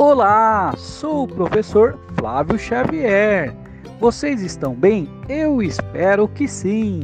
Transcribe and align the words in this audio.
Olá, 0.00 0.72
sou 0.76 1.24
o 1.24 1.26
professor 1.26 1.98
Flávio 2.16 2.56
Xavier. 2.56 3.52
Vocês 3.98 4.40
estão 4.42 4.72
bem? 4.72 5.08
Eu 5.28 5.60
espero 5.60 6.28
que 6.28 6.46
sim. 6.46 7.00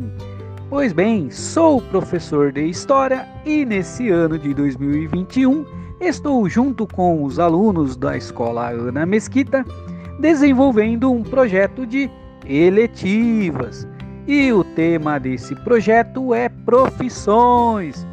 Pois 0.70 0.92
bem, 0.92 1.28
sou 1.28 1.82
professor 1.82 2.52
de 2.52 2.64
História 2.64 3.28
e 3.44 3.64
nesse 3.64 4.10
ano 4.10 4.38
de 4.38 4.54
2021 4.54 5.66
estou 6.00 6.48
junto 6.48 6.86
com 6.86 7.24
os 7.24 7.40
alunos 7.40 7.96
da 7.96 8.16
Escola 8.16 8.68
Ana 8.68 9.04
Mesquita 9.04 9.64
desenvolvendo 10.20 11.10
um 11.10 11.24
projeto 11.24 11.84
de 11.84 12.08
eletivas. 12.46 13.88
E 14.24 14.52
o 14.52 14.62
tema 14.62 15.18
desse 15.18 15.56
projeto 15.56 16.32
é 16.32 16.48
profissões. 16.48 18.06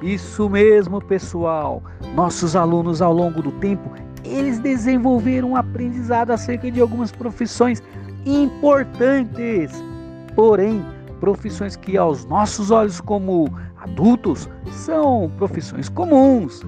Isso 0.00 0.48
mesmo, 0.48 0.98
pessoal. 1.04 1.82
Nossos 2.14 2.56
alunos 2.56 3.02
ao 3.02 3.12
longo 3.12 3.42
do 3.42 3.52
tempo, 3.52 3.90
eles 4.24 4.58
desenvolveram 4.58 5.50
um 5.50 5.56
aprendizado 5.56 6.30
acerca 6.30 6.70
de 6.70 6.80
algumas 6.80 7.12
profissões 7.12 7.82
importantes. 8.26 9.72
Porém, 10.34 10.84
profissões 11.20 11.76
que 11.76 11.96
aos 11.96 12.24
nossos 12.24 12.70
olhos 12.70 13.00
como 13.00 13.48
adultos 13.76 14.48
são 14.70 15.30
profissões 15.36 15.88
comuns, 15.88 16.62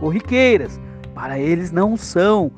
corriqueiras. 0.00 0.80
Para 1.14 1.38
eles 1.38 1.72
não 1.72 1.96
são. 1.96 2.50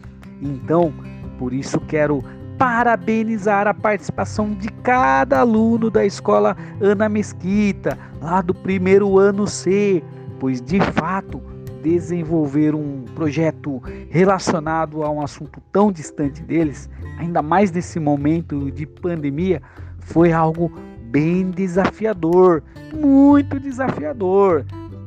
Então, 0.42 0.92
por 1.38 1.52
isso 1.52 1.80
quero 1.80 2.22
parabenizar 2.58 3.66
a 3.66 3.72
participação 3.72 4.52
de 4.52 4.68
cada 4.82 5.40
aluno 5.40 5.90
da 5.90 6.04
escola 6.04 6.54
Ana 6.78 7.08
Mesquita, 7.08 7.96
lá 8.20 8.42
do 8.42 8.52
primeiro 8.52 9.18
ano 9.18 9.46
C, 9.46 10.04
pois 10.38 10.60
de 10.60 10.78
fato 10.78 11.40
desenvolver 11.82 12.74
um 12.74 13.04
projeto 13.14 13.82
relacionado 14.10 15.02
a 15.02 15.10
um 15.10 15.20
assunto 15.20 15.60
tão 15.72 15.90
distante 15.90 16.42
deles, 16.42 16.88
ainda 17.18 17.42
mais 17.42 17.70
nesse 17.70 17.98
momento 17.98 18.70
de 18.70 18.86
pandemia, 18.86 19.62
foi 19.98 20.32
algo 20.32 20.72
bem 21.10 21.50
desafiador, 21.50 22.62
muito 22.94 23.58
desafiador. 23.58 24.64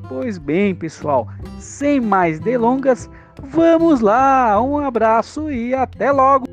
Pois 0.07 0.37
bem, 0.37 0.75
pessoal, 0.75 1.27
sem 1.59 1.99
mais 1.99 2.39
delongas, 2.39 3.09
vamos 3.41 4.01
lá. 4.01 4.61
Um 4.61 4.77
abraço 4.77 5.49
e 5.49 5.73
até 5.73 6.11
logo. 6.11 6.52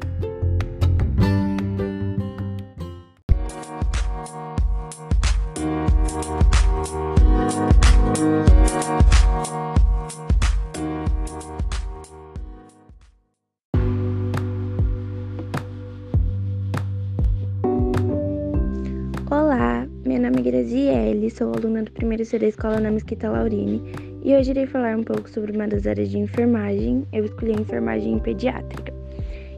Aluna 21.61 21.83
do 21.83 21.93
primeiro 21.93 22.25
C 22.25 22.39
da 22.39 22.47
Escola 22.47 22.79
Ana 22.79 22.91
Mesquita 22.91 23.29
Laurini 23.29 23.83
e 24.25 24.35
hoje 24.35 24.51
irei 24.51 24.67
falar 24.67 24.97
um 24.97 25.03
pouco 25.03 25.29
sobre 25.29 25.53
uma 25.53 25.69
das 25.69 25.87
áreas 25.87 26.11
de 26.11 26.19
enfermagem. 26.19 27.07
Eu 27.13 27.25
escolhi 27.25 27.53
a 27.53 27.61
enfermagem 27.61 28.19
pediátrica. 28.19 28.93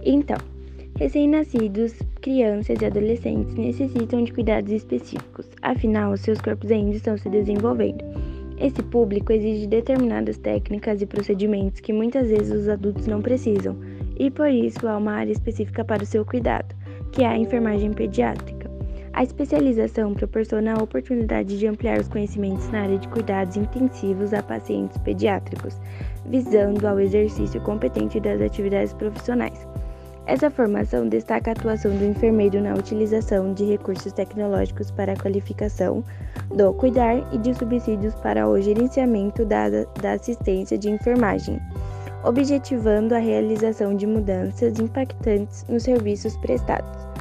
Então, 0.05 0.37
recém-nascidos, 0.99 1.95
crianças 2.21 2.81
e 2.81 2.85
adolescentes 2.85 3.55
necessitam 3.55 4.25
de 4.25 4.33
cuidados 4.33 4.73
específicos, 4.73 5.49
afinal, 5.63 6.17
seus 6.17 6.41
corpos 6.41 6.73
ainda 6.73 6.97
estão 6.97 7.17
se 7.17 7.29
desenvolvendo. 7.29 8.05
Esse 8.59 8.83
público 8.83 9.33
exige 9.33 9.67
determinadas 9.67 10.39
técnicas 10.39 11.03
e 11.03 11.07
procedimentos 11.07 11.81
que 11.81 11.93
muitas 11.93 12.29
vezes 12.29 12.53
os 12.53 12.69
adultos 12.69 13.07
não 13.07 13.23
precisam, 13.23 13.77
e 14.19 14.31
por 14.31 14.51
isso 14.51 14.87
há 14.89 14.97
uma 14.97 15.13
área 15.13 15.33
específica 15.33 15.85
para 15.85 16.03
o 16.03 16.07
seu 16.07 16.25
cuidado, 16.25 16.75
que 17.13 17.23
é 17.23 17.29
a 17.29 17.39
enfermagem 17.39 17.93
pediátrica. 17.93 18.62
A 19.15 19.23
especialização 19.23 20.15
proporciona 20.15 20.73
a 20.73 20.83
oportunidade 20.83 21.59
de 21.59 21.67
ampliar 21.67 22.01
os 22.01 22.09
conhecimentos 22.09 22.69
na 22.71 22.83
área 22.83 22.99
de 22.99 23.07
cuidados 23.09 23.59
intensivos 23.59 24.33
a 24.33 24.43
pacientes 24.43 24.97
pediátricos, 24.99 25.77
visando 26.25 26.89
ao 26.89 26.99
exercício 26.99 27.61
competente 27.61 28.19
das 28.19 28.41
atividades 28.41 28.95
profissionais. 28.95 29.67
Essa 30.25 30.51
formação 30.51 31.09
destaca 31.09 31.51
a 31.51 31.53
atuação 31.53 31.95
do 31.95 32.07
enfermeiro 32.07 32.63
na 32.63 32.75
utilização 32.75 33.53
de 33.53 33.65
recursos 33.65 34.13
tecnológicos 34.13 34.91
para 34.91 35.13
a 35.13 35.17
qualificação 35.17 36.03
do 36.49 36.73
cuidar 36.73 37.17
e 37.35 37.39
de 37.39 37.53
subsídios 37.55 38.15
para 38.15 38.49
o 38.49 38.59
gerenciamento 38.61 39.45
da, 39.45 39.69
da 40.01 40.13
assistência 40.13 40.79
de 40.79 40.89
enfermagem, 40.89 41.61
objetivando 42.25 43.15
a 43.15 43.19
realização 43.19 43.95
de 43.95 44.07
mudanças 44.07 44.79
impactantes 44.79 45.67
nos 45.69 45.83
serviços 45.83 46.35
prestados. 46.39 47.12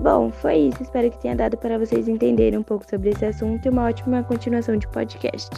Bom, 0.00 0.30
foi 0.30 0.68
isso. 0.68 0.80
Espero 0.80 1.10
que 1.10 1.18
tenha 1.18 1.34
dado 1.34 1.56
para 1.56 1.76
vocês 1.76 2.06
entenderem 2.06 2.56
um 2.56 2.62
pouco 2.62 2.88
sobre 2.88 3.10
esse 3.10 3.24
assunto 3.24 3.66
e 3.66 3.68
uma 3.68 3.88
ótima 3.88 4.22
continuação 4.22 4.76
de 4.76 4.86
podcast. 4.86 5.50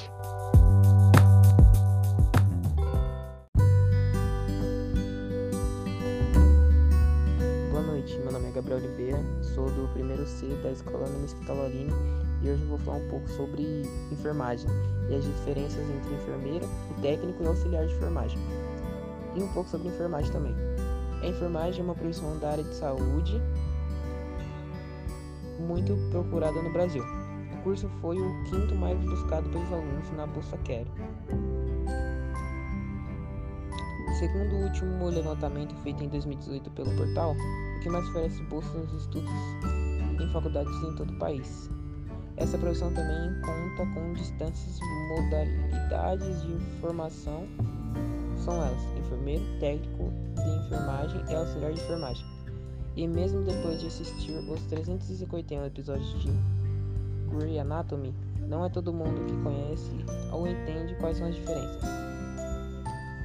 Boa 7.70 7.82
noite, 7.82 8.16
meu 8.16 8.32
nome 8.32 8.48
é 8.48 8.52
Gabriel 8.52 8.78
Oliveira, 8.78 9.18
sou 9.42 9.66
do 9.66 9.86
primeiro 9.92 10.26
C 10.26 10.46
da 10.62 10.70
Escola 10.70 11.06
Mesquita 11.20 11.52
Laurini 11.52 11.92
e 12.42 12.48
hoje 12.48 12.64
vou 12.64 12.78
falar 12.78 12.96
um 12.96 13.08
pouco 13.10 13.28
sobre 13.28 13.82
enfermagem 14.10 14.70
e 15.10 15.16
as 15.16 15.24
diferenças 15.24 15.82
entre 15.82 16.14
enfermeiro, 16.14 16.66
o 16.90 17.00
técnico 17.02 17.42
e 17.42 17.46
o 17.46 17.50
auxiliar 17.50 17.86
de 17.86 17.94
enfermagem. 17.94 18.38
E 19.36 19.42
um 19.42 19.48
pouco 19.48 19.68
sobre 19.68 19.88
enfermagem 19.88 20.32
também. 20.32 20.54
A 21.20 21.26
enfermagem 21.26 21.82
é 21.82 21.84
uma 21.84 21.94
profissão 21.94 22.38
da 22.38 22.52
área 22.52 22.64
de 22.64 22.74
saúde 22.74 23.38
muito 25.60 25.96
procurada 26.10 26.60
no 26.62 26.72
Brasil. 26.72 27.04
O 27.52 27.62
curso 27.62 27.88
foi 28.00 28.16
o 28.16 28.44
quinto 28.44 28.74
mais 28.74 28.98
buscado 29.00 29.48
pelos 29.50 29.72
alunos 29.72 30.10
na 30.16 30.26
Bolsa 30.26 30.56
Quero. 30.64 30.90
Segundo 34.18 34.54
o 34.54 34.64
último 34.64 35.08
levantamento 35.08 35.74
feito 35.76 36.04
em 36.04 36.08
2018 36.08 36.70
pelo 36.72 36.94
portal, 36.96 37.34
o 37.34 37.80
que 37.80 37.88
mais 37.88 38.06
oferece 38.08 38.42
bolsas 38.44 38.74
nos 38.74 39.02
estudos 39.02 39.30
em 40.20 40.32
faculdades 40.32 40.74
em 40.82 40.94
todo 40.96 41.10
o 41.10 41.18
país. 41.18 41.70
Essa 42.36 42.58
profissão 42.58 42.92
também 42.92 43.40
conta 43.40 43.86
com 43.94 44.12
distantes 44.14 44.78
modalidades 45.08 46.42
de 46.42 46.58
formação, 46.80 47.46
são 48.36 48.54
elas 48.54 48.82
enfermeiro, 48.98 49.44
técnico 49.58 50.12
de 50.34 50.66
enfermagem 50.66 51.22
e 51.28 51.34
auxiliar 51.34 51.72
de 51.72 51.80
enfermagem. 51.80 52.39
E 52.96 53.06
mesmo 53.06 53.42
depois 53.42 53.80
de 53.80 53.86
assistir 53.86 54.32
os 54.32 54.60
351 54.64 55.64
episódios 55.66 56.20
de 56.20 56.32
Grey 57.30 57.58
Anatomy, 57.58 58.14
não 58.48 58.64
é 58.64 58.68
todo 58.68 58.92
mundo 58.92 59.24
que 59.26 59.42
conhece 59.42 59.90
ou 60.32 60.46
entende 60.46 60.94
quais 60.96 61.18
são 61.18 61.28
as 61.28 61.34
diferenças. 61.34 61.82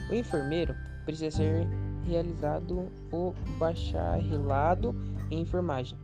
O 0.10 0.14
enfermeiro 0.14 0.76
precisa 1.04 1.36
ser 1.36 1.68
realizado 2.06 2.88
o 3.12 3.34
bacharelado 3.58 4.96
em 5.32 5.42
enfermagem, 5.42 5.98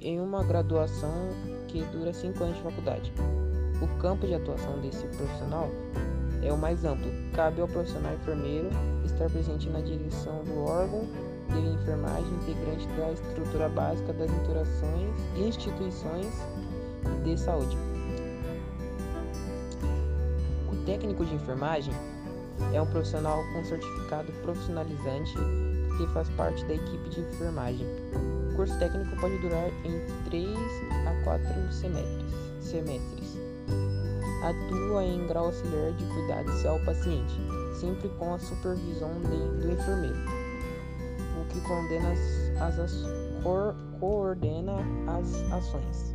em 0.00 0.20
uma 0.20 0.42
graduação 0.42 1.28
que 1.68 1.82
dura 1.84 2.12
5 2.12 2.42
anos 2.42 2.56
de 2.56 2.62
faculdade. 2.62 3.12
O 3.80 4.00
campo 4.00 4.26
de 4.26 4.34
atuação 4.34 4.80
desse 4.80 5.06
profissional 5.06 5.68
é 6.42 6.52
o 6.52 6.58
mais 6.58 6.84
amplo. 6.84 7.10
Cabe 7.32 7.60
ao 7.60 7.68
profissional 7.68 8.14
enfermeiro 8.14 8.68
estar 9.04 9.30
presente 9.30 9.68
na 9.70 9.80
direção 9.80 10.42
do 10.44 10.64
órgão 10.64 11.06
de 11.48 11.58
enfermagem 11.58 12.32
integrante 12.34 12.86
da 12.96 13.12
estrutura 13.12 13.68
básica 13.68 14.12
das 14.12 14.30
e 15.36 15.42
instituições 15.42 16.32
de 17.24 17.38
saúde. 17.38 17.76
O 20.70 20.76
técnico 20.84 21.24
de 21.24 21.34
enfermagem 21.34 21.94
é 22.72 22.80
um 22.80 22.86
profissional 22.86 23.42
com 23.52 23.64
certificado 23.64 24.32
profissionalizante 24.42 25.34
que 25.96 26.06
faz 26.12 26.28
parte 26.30 26.64
da 26.66 26.74
equipe 26.74 27.08
de 27.10 27.20
enfermagem. 27.20 27.86
O 28.50 28.56
curso 28.56 28.78
técnico 28.78 29.16
pode 29.20 29.36
durar 29.38 29.68
entre 29.84 30.12
3 30.24 30.48
a 31.06 31.24
4 31.24 31.72
semestres. 31.72 32.34
semestres. 32.60 33.38
Atua 34.42 35.04
em 35.04 35.26
grau 35.26 35.46
auxiliar 35.46 35.92
de 35.92 36.04
cuidados 36.04 36.66
ao 36.66 36.78
paciente, 36.80 37.34
sempre 37.80 38.08
com 38.10 38.34
a 38.34 38.38
supervisão 38.38 39.10
de, 39.20 39.66
do 39.66 39.72
enfermeiro 39.72 40.43
condena 41.62 42.12
as, 42.60 42.78
as 42.78 43.02
cor, 43.42 43.74
coordena 44.00 44.76
as 45.06 45.34
ações. 45.52 46.14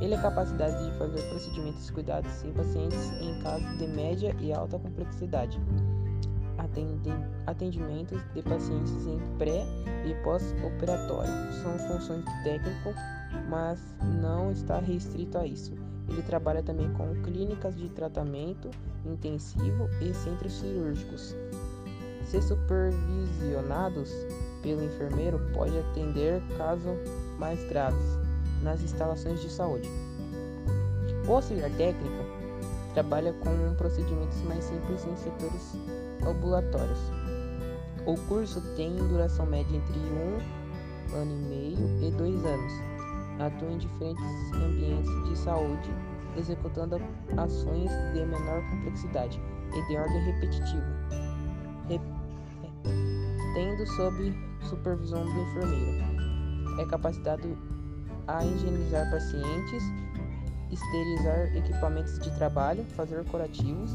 Ele 0.00 0.14
é 0.14 0.18
capacidade 0.20 0.84
de 0.84 0.98
fazer 0.98 1.22
procedimentos 1.28 1.90
cuidados 1.90 2.42
em 2.44 2.52
pacientes 2.52 3.12
em 3.20 3.38
casos 3.40 3.78
de 3.78 3.86
média 3.86 4.34
e 4.40 4.52
alta 4.52 4.78
complexidade. 4.78 5.60
Atendimentos 7.46 8.20
de 8.34 8.42
pacientes 8.42 9.06
em 9.06 9.18
pré 9.38 9.64
e 10.04 10.14
pós-operatório 10.24 11.52
são 11.62 11.78
funções 11.78 12.24
do 12.24 12.44
técnico, 12.44 12.94
mas 13.48 13.78
não 14.20 14.50
está 14.50 14.78
restrito 14.80 15.38
a 15.38 15.46
isso. 15.46 15.72
Ele 16.08 16.22
trabalha 16.22 16.62
também 16.62 16.92
com 16.94 17.14
clínicas 17.22 17.76
de 17.76 17.88
tratamento 17.90 18.70
intensivo 19.04 19.88
e 20.00 20.12
centros 20.14 20.52
cirúrgicos. 20.52 21.36
Se 22.26 22.40
supervisionados 22.40 24.10
pelo 24.62 24.82
enfermeiro, 24.82 25.38
pode 25.52 25.78
atender 25.78 26.40
casos 26.56 26.96
mais 27.38 27.62
graves 27.68 28.18
nas 28.62 28.82
instalações 28.82 29.40
de 29.40 29.50
saúde. 29.50 29.88
O 31.26 31.32
auxiliar 31.34 31.70
técnico 31.72 32.24
trabalha 32.94 33.32
com 33.34 33.74
procedimentos 33.74 34.40
mais 34.42 34.64
simples 34.64 35.06
em 35.06 35.16
setores 35.16 35.76
ambulatórios. 36.26 36.98
O 38.06 38.16
curso 38.28 38.60
tem 38.76 38.96
duração 38.96 39.46
média 39.46 39.76
entre 39.76 39.98
um 39.98 41.16
ano 41.16 41.32
e 41.32 41.48
meio 41.48 42.02
e 42.02 42.10
dois 42.10 42.44
anos. 42.44 42.72
Atua 43.38 43.70
em 43.70 43.78
diferentes 43.78 44.52
ambientes 44.54 45.28
de 45.28 45.38
saúde, 45.38 45.90
executando 46.36 46.96
ações 47.36 47.90
de 48.12 48.24
menor 48.24 48.62
complexidade 48.70 49.40
e 49.74 49.88
de 49.88 49.96
ordem 49.96 50.24
repetitiva, 50.24 50.86
Rep 51.10 51.31
tendo 53.54 53.86
sob 53.86 54.34
supervisão 54.68 55.24
do 55.24 55.40
enfermeiro. 55.40 56.80
É 56.80 56.86
capacitado 56.86 57.56
a 58.26 58.44
higienizar 58.44 59.10
pacientes, 59.10 59.82
esterilizar 60.70 61.56
equipamentos 61.56 62.18
de 62.18 62.30
trabalho, 62.36 62.84
fazer 62.96 63.24
curativos, 63.24 63.92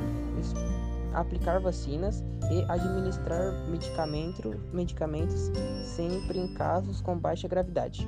aplicar 1.13 1.59
vacinas 1.59 2.23
e 2.51 2.63
administrar 2.71 3.51
medicamento, 3.69 4.55
medicamentos 4.71 5.51
sempre 5.95 6.39
em 6.39 6.53
casos 6.53 7.01
com 7.01 7.17
baixa 7.17 7.47
gravidade. 7.47 8.07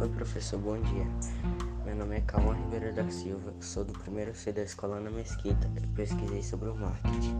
Oi 0.00 0.08
professor, 0.08 0.58
bom 0.58 0.80
dia. 0.80 1.41
É 2.22 2.24
Calma 2.24 2.54
Ribeiro 2.54 2.94
da 2.94 3.08
Silva, 3.10 3.52
sou 3.60 3.84
do 3.84 3.92
primeiro 3.92 4.32
C 4.32 4.52
da 4.52 4.62
Escola 4.62 5.00
na 5.00 5.10
Mesquita 5.10 5.68
e 5.82 5.86
pesquisei 5.88 6.42
sobre 6.42 6.68
o 6.68 6.74
marketing. 6.76 7.34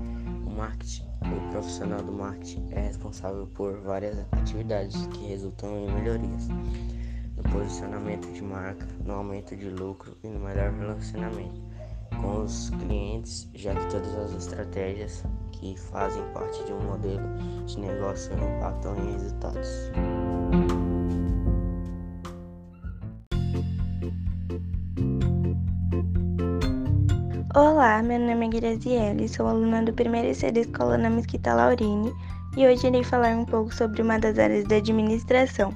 O 0.44 0.50
marketing, 0.50 1.04
o 1.20 1.50
profissional 1.52 2.02
do 2.02 2.12
marketing, 2.12 2.66
é 2.72 2.80
responsável 2.80 3.46
por 3.46 3.78
várias 3.80 4.18
atividades 4.32 5.06
que 5.06 5.26
resultam 5.28 5.78
em 5.78 5.92
melhorias 5.92 6.48
no 6.48 7.42
posicionamento 7.52 8.30
de 8.32 8.42
marca, 8.42 8.86
no 9.04 9.14
aumento 9.14 9.56
de 9.56 9.70
lucro 9.70 10.16
e 10.24 10.28
no 10.28 10.40
melhor 10.40 10.72
relacionamento 10.72 11.62
com 12.20 12.42
os 12.42 12.70
clientes, 12.70 13.48
já 13.54 13.74
que 13.74 13.90
todas 13.90 14.14
as 14.16 14.32
estratégias 14.32 15.22
que 15.52 15.76
fazem 15.76 16.24
parte 16.32 16.62
de 16.64 16.72
um 16.72 16.80
modelo 16.80 17.28
de 17.66 17.78
negócio 17.78 18.32
impactam 18.34 18.96
em 18.96 19.12
resultados. 19.12 19.92
Olá, 27.62 28.02
meu 28.02 28.18
nome 28.18 28.46
é 28.46 28.48
Graziele, 28.48 29.28
sou 29.28 29.46
aluna 29.46 29.84
do 29.84 29.92
primeiro 29.92 30.34
C 30.34 30.50
da 30.50 30.58
Escola 30.62 30.98
na 30.98 31.08
Mesquita 31.08 31.54
Laurine 31.54 32.12
e 32.56 32.66
hoje 32.66 32.88
irei 32.88 33.04
falar 33.04 33.36
um 33.36 33.44
pouco 33.44 33.72
sobre 33.72 34.02
uma 34.02 34.18
das 34.18 34.36
áreas 34.36 34.64
da 34.64 34.78
administração. 34.78 35.72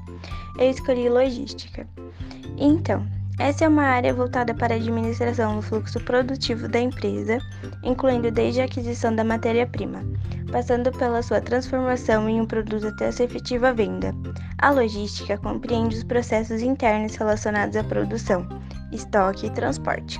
Eu 0.58 0.68
escolhi 0.68 1.08
logística. 1.08 1.86
Então, 2.58 3.06
essa 3.38 3.66
é 3.66 3.68
uma 3.68 3.84
área 3.84 4.12
voltada 4.12 4.52
para 4.52 4.74
a 4.74 4.76
administração 4.78 5.54
do 5.54 5.62
fluxo 5.62 6.00
produtivo 6.00 6.66
da 6.66 6.80
empresa, 6.80 7.38
incluindo 7.84 8.32
desde 8.32 8.62
a 8.62 8.64
aquisição 8.64 9.14
da 9.14 9.22
matéria-prima, 9.22 10.02
passando 10.50 10.90
pela 10.90 11.22
sua 11.22 11.40
transformação 11.40 12.28
em 12.28 12.40
um 12.40 12.46
produto 12.46 12.88
até 12.88 13.06
a 13.06 13.12
sua 13.12 13.26
efetiva 13.26 13.72
venda. 13.72 14.12
A 14.58 14.70
logística 14.70 15.38
compreende 15.38 15.98
os 15.98 16.02
processos 16.02 16.62
internos 16.62 17.14
relacionados 17.14 17.76
à 17.76 17.84
produção, 17.84 18.44
estoque 18.90 19.46
e 19.46 19.50
transporte. 19.50 20.18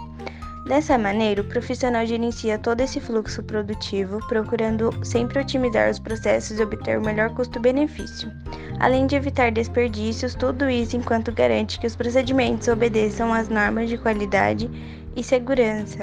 Dessa 0.67 0.99
maneira, 0.99 1.43
o 1.43 1.45
profissional 1.45 2.05
gerencia 2.05 2.59
todo 2.59 2.81
esse 2.81 2.99
fluxo 2.99 3.41
produtivo, 3.41 4.19
procurando 4.27 4.91
sempre 5.05 5.39
otimizar 5.39 5.89
os 5.89 6.01
processos 6.01 6.59
e 6.59 6.63
obter 6.63 6.99
o 6.99 7.05
melhor 7.05 7.31
custo-benefício, 7.31 8.33
além 8.81 9.07
de 9.07 9.15
evitar 9.15 9.53
desperdícios, 9.53 10.35
tudo 10.35 10.69
isso 10.69 10.97
enquanto 10.97 11.31
garante 11.31 11.79
que 11.79 11.87
os 11.87 11.95
procedimentos 11.95 12.67
obedeçam 12.67 13.33
às 13.33 13.49
normas 13.49 13.89
de 13.89 13.97
qualidade 13.97 14.69
e 15.15 15.23
segurança. 15.23 16.01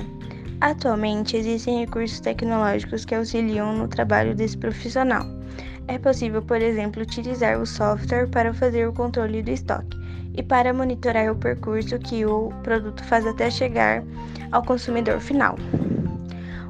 Atualmente, 0.62 1.36
existem 1.36 1.80
recursos 1.80 2.21
tecnológicos 2.21 3.04
que 3.04 3.15
auxiliam 3.15 3.74
no 3.74 3.89
trabalho 3.89 4.33
desse 4.33 4.57
profissional. 4.57 5.25
É 5.89 5.98
possível, 5.98 6.42
por 6.42 6.62
exemplo, 6.62 7.04
utilizar 7.04 7.60
o 7.60 7.65
software 7.65 8.30
para 8.30 8.54
fazer 8.54 8.88
o 8.88 8.94
controle 8.94 9.44
do 9.44 9.51
estoque 9.51 10.02
e 10.33 10.41
para 10.44 10.74
monitorar 10.74 11.31
o 11.31 11.35
percurso 11.35 11.97
que 12.00 12.25
o 12.25 12.50
produto 12.63 13.03
faz 13.03 13.25
até 13.25 13.50
chegar 13.50 14.03
ao 14.51 14.63
consumidor 14.63 15.19
final, 15.19 15.56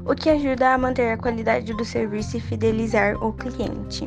o 0.04 0.14
que 0.14 0.28
ajuda 0.28 0.74
a 0.74 0.78
manter 0.78 1.12
a 1.12 1.16
qualidade 1.16 1.72
do 1.74 1.84
serviço 1.84 2.36
e 2.36 2.40
fidelizar 2.40 3.16
o 3.24 3.32
cliente. 3.32 4.06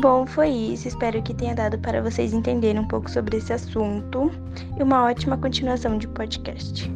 Bom, 0.00 0.26
foi 0.26 0.48
isso. 0.48 0.86
Espero 0.86 1.22
que 1.22 1.34
tenha 1.34 1.54
dado 1.54 1.78
para 1.78 2.02
vocês 2.02 2.32
entenderem 2.32 2.80
um 2.80 2.86
pouco 2.86 3.10
sobre 3.10 3.38
esse 3.38 3.52
assunto 3.52 4.30
e 4.78 4.82
uma 4.82 5.04
ótima 5.04 5.36
continuação 5.36 5.98
de 5.98 6.06
podcast. 6.08 6.90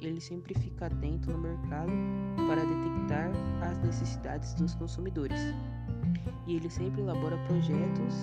Ele 0.00 0.20
sempre 0.20 0.54
fica 0.54 0.86
atento 0.86 1.30
no 1.30 1.38
mercado 1.38 1.92
para 2.46 2.64
detectar 2.64 3.30
as 3.62 3.78
necessidades 3.78 4.54
dos 4.54 4.74
consumidores. 4.74 5.38
E 6.46 6.56
ele 6.56 6.70
sempre 6.70 7.02
elabora 7.02 7.36
projetos 7.46 8.22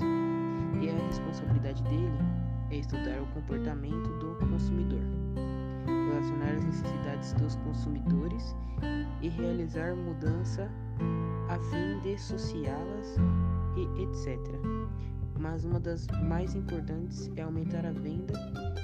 e 0.81 0.89
a 0.89 1.05
responsabilidade 1.07 1.83
dele 1.83 2.17
é 2.71 2.77
estudar 2.77 3.21
o 3.21 3.27
comportamento 3.27 4.09
do 4.19 4.35
consumidor, 4.47 5.01
relacionar 5.85 6.55
as 6.55 6.65
necessidades 6.65 7.33
dos 7.33 7.55
consumidores 7.57 8.55
e 9.21 9.29
realizar 9.29 9.95
mudança 9.95 10.69
a 11.49 11.59
fim 11.59 11.99
de 12.01 12.15
associá-las 12.15 13.15
e 13.75 14.01
etc. 14.01 14.76
Mas 15.39 15.63
uma 15.63 15.79
das 15.79 16.07
mais 16.27 16.55
importantes 16.55 17.31
é 17.35 17.41
aumentar 17.41 17.85
a 17.85 17.91
venda 17.91 18.33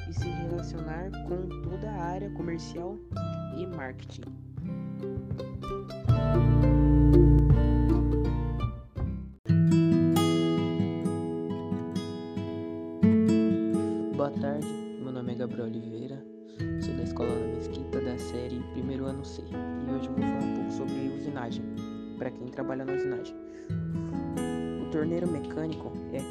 e 0.09 0.13
se 0.13 0.27
relacionar 0.27 1.09
com 1.27 1.47
toda 1.63 1.89
a 1.89 2.03
área 2.03 2.29
comercial 2.31 2.97
e 3.57 3.65
marketing. 3.65 4.52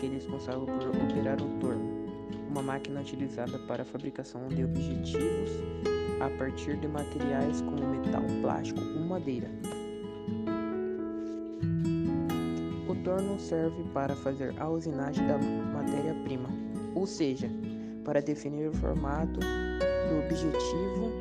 Aquele 0.03 0.17
responsável 0.17 0.67
por 0.67 0.89
operar 0.89 1.41
o 1.41 1.49
torno, 1.61 2.09
uma 2.49 2.61
máquina 2.61 3.01
utilizada 3.01 3.57
para 3.69 3.83
a 3.83 3.87
fabricação 3.87 4.49
de 4.49 4.65
objetivos 4.65 5.51
a 6.21 6.29
partir 6.39 6.77
de 6.79 6.89
materiais 6.89 7.61
como 7.61 7.87
metal, 7.87 8.23
plástico 8.41 8.81
ou 8.81 9.05
madeira. 9.05 9.49
O 12.89 12.95
torno 13.05 13.39
serve 13.39 13.85
para 13.95 14.17
fazer 14.17 14.53
a 14.61 14.69
usinagem 14.69 15.25
da 15.25 15.39
matéria-prima, 15.73 16.49
ou 16.97 17.07
seja, 17.07 17.49
para 18.05 18.21
definir 18.21 18.71
o 18.71 18.73
formato 18.73 19.39
do 19.39 20.19
objetivo 20.25 21.13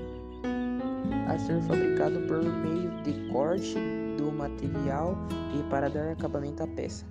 a 1.27 1.37
ser 1.37 1.61
fabricado 1.61 2.19
por 2.21 2.43
meio 2.43 2.89
de 3.03 3.31
corte 3.31 3.75
do 4.17 4.31
material 4.31 5.15
e 5.55 5.69
para 5.69 5.87
dar 5.87 6.11
acabamento 6.11 6.63
à 6.63 6.67
peça. 6.67 7.05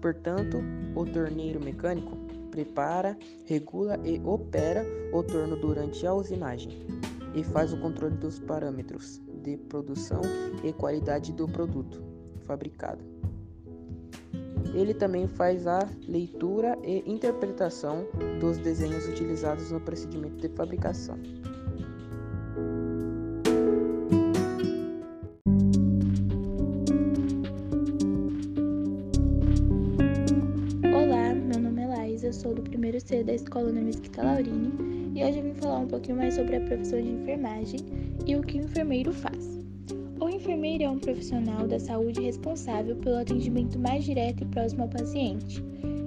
Portanto, 0.00 0.58
o 0.94 1.04
torneiro 1.04 1.62
mecânico 1.62 2.16
prepara, 2.50 3.16
regula 3.44 3.98
e 4.04 4.20
opera 4.24 4.84
o 5.12 5.22
torno 5.22 5.56
durante 5.56 6.06
a 6.06 6.14
usinagem 6.14 6.86
e 7.34 7.44
faz 7.44 7.72
o 7.72 7.80
controle 7.80 8.16
dos 8.16 8.38
parâmetros 8.38 9.20
de 9.42 9.56
produção 9.56 10.20
e 10.64 10.72
qualidade 10.72 11.32
do 11.32 11.46
produto 11.48 12.02
fabricado. 12.40 13.04
Ele 14.74 14.94
também 14.94 15.26
faz 15.26 15.66
a 15.66 15.80
leitura 16.06 16.78
e 16.84 17.02
interpretação 17.10 18.06
dos 18.40 18.58
desenhos 18.58 19.08
utilizados 19.08 19.70
no 19.70 19.80
procedimento 19.80 20.36
de 20.36 20.48
fabricação. 20.50 21.18
C 33.20 33.24
da 33.24 33.34
Escola 33.34 33.70
na 33.70 33.82
Mesquita 33.82 34.22
Laurini 34.22 34.72
e 35.14 35.22
hoje 35.22 35.38
eu 35.38 35.42
vim 35.42 35.52
falar 35.52 35.80
um 35.80 35.86
pouquinho 35.86 36.16
mais 36.16 36.34
sobre 36.34 36.56
a 36.56 36.60
profissão 36.62 37.02
de 37.02 37.10
enfermagem 37.10 37.80
e 38.26 38.34
o 38.34 38.40
que 38.40 38.58
o 38.58 38.64
enfermeiro 38.64 39.12
faz. 39.12 39.60
O 40.18 40.28
enfermeiro 40.30 40.84
é 40.84 40.88
um 40.88 40.98
profissional 40.98 41.68
da 41.68 41.78
saúde 41.78 42.22
responsável 42.22 42.96
pelo 42.96 43.18
atendimento 43.18 43.78
mais 43.78 44.04
direto 44.04 44.42
e 44.42 44.46
próximo 44.46 44.84
ao 44.84 44.88
paciente. 44.88 45.62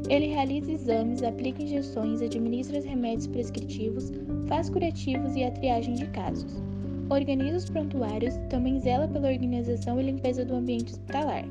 Ele 0.10 0.26
realiza 0.26 0.72
exames, 0.72 1.22
aplica 1.22 1.62
injeções, 1.62 2.20
administra 2.20 2.80
os 2.80 2.86
remédios 2.86 3.28
prescritivos, 3.28 4.12
faz 4.48 4.72
curativos 4.72 5.36
e 5.36 5.44
a 5.44 5.52
triagem 5.52 5.94
de 5.94 6.08
casos. 6.08 6.64
Organiza 7.12 7.58
os 7.58 7.70
prontuários, 7.70 8.34
também 8.50 8.80
zela 8.80 9.08
pela 9.08 9.30
organização 9.30 10.00
e 10.00 10.04
limpeza 10.04 10.44
do 10.44 10.56
ambiente 10.56 10.94
hospitalar. 10.94 11.46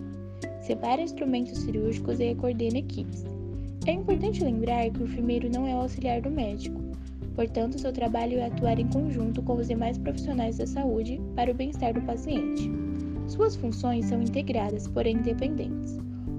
Separa 0.61 1.02
instrumentos 1.02 1.57
cirúrgicos 1.61 2.19
e 2.19 2.35
coordena 2.35 2.78
equipes. 2.78 3.32
É 3.85 3.91
importante 3.91 4.45
lembrar 4.45 4.89
que 4.91 5.03
o 5.03 5.05
enfermeiro 5.05 5.51
não 5.51 5.67
é 5.67 5.75
o 5.75 5.79
auxiliar 5.79 6.21
do 6.21 6.31
médico. 6.31 6.81
Portanto, 7.35 7.81
seu 7.81 7.93
trabalho 7.93 8.39
é 8.39 8.47
atuar 8.47 8.79
em 8.79 8.87
conjunto 8.87 9.43
com 9.43 9.57
os 9.57 9.67
demais 9.67 9.99
profissionais 9.99 10.59
da 10.59 10.67
saúde 10.67 11.21
para 11.35 11.51
o 11.51 11.55
bem-estar 11.55 11.93
do 11.93 12.03
paciente. 12.03 12.71
Suas 13.27 13.57
funções 13.57 14.05
são 14.05 14.23
integradas, 14.23 14.87
porém 14.87 15.17
independentes. 15.17 15.99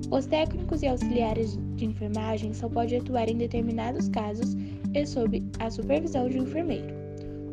Os 0.09 0.25
técnicos 0.25 0.83
e 0.83 0.87
auxiliares 0.87 1.59
de 1.75 1.85
enfermagem 1.85 2.53
só 2.53 2.69
podem 2.69 2.99
atuar 2.99 3.27
em 3.27 3.37
determinados 3.37 4.07
casos 4.07 4.55
e 4.93 5.05
sob 5.05 5.43
a 5.59 5.69
supervisão 5.69 6.29
de 6.29 6.39
um 6.39 6.43
enfermeiro. 6.43 6.93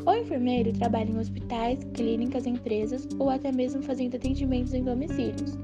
O 0.06 0.14
enfermeiro 0.14 0.73
trabalha 0.73 1.11
em 1.11 1.18
hospitais, 1.18 1.80
clínicas, 1.94 2.47
empresas 2.47 3.09
ou 3.18 3.28
até 3.28 3.50
mesmo 3.50 3.82
fazendo 3.82 4.14
atendimentos 4.14 4.73
em 4.73 4.85
domicílios. 4.85 5.59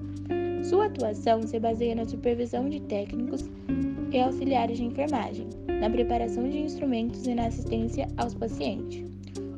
Sua 0.65 0.87
atuação 0.87 1.43
se 1.43 1.61
baseia 1.61 1.95
na 1.95 2.05
supervisão 2.05 2.69
de 2.69 2.81
técnicos 2.81 3.49
e 4.13 4.21
auxiliares 4.21 4.79
de 4.79 4.85
enfermagem, 4.85 5.47
na 5.81 5.91
preparação 5.91 6.49
de 6.49 6.59
instrumentos 6.59 7.27
e 7.27 7.35
na 7.35 7.47
assistência 7.47 8.09
aos 8.17 8.35
pacientes. 8.35 9.05